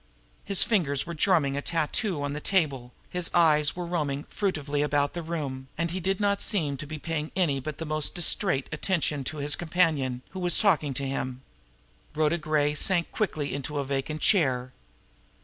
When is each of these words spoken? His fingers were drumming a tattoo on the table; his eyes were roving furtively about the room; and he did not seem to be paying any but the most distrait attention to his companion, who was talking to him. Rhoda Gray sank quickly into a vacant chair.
His 0.43 0.63
fingers 0.63 1.05
were 1.05 1.13
drumming 1.13 1.55
a 1.55 1.61
tattoo 1.61 2.23
on 2.23 2.33
the 2.33 2.39
table; 2.41 2.91
his 3.11 3.29
eyes 3.35 3.75
were 3.75 3.85
roving 3.85 4.23
furtively 4.31 4.81
about 4.81 5.13
the 5.13 5.21
room; 5.21 5.67
and 5.77 5.91
he 5.91 5.99
did 5.99 6.19
not 6.19 6.41
seem 6.41 6.75
to 6.77 6.87
be 6.87 6.97
paying 6.97 7.31
any 7.35 7.59
but 7.59 7.77
the 7.77 7.85
most 7.85 8.15
distrait 8.15 8.67
attention 8.71 9.23
to 9.25 9.37
his 9.37 9.55
companion, 9.55 10.23
who 10.31 10.39
was 10.39 10.57
talking 10.57 10.95
to 10.95 11.07
him. 11.07 11.43
Rhoda 12.15 12.39
Gray 12.39 12.73
sank 12.73 13.11
quickly 13.11 13.53
into 13.53 13.77
a 13.77 13.83
vacant 13.85 14.21
chair. 14.21 14.71